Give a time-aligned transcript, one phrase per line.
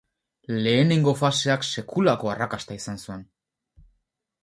[0.67, 3.27] Lehenengo faseak sekulako arrakasta izan zuen.